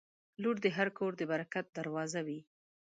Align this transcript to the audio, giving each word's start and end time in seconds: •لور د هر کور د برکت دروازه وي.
•لور 0.41 0.55
د 0.63 0.67
هر 0.77 0.87
کور 0.97 1.11
د 1.17 1.21
برکت 1.31 1.65
دروازه 1.77 2.19
وي. 2.27 2.39